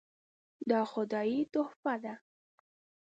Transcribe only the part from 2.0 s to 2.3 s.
ده.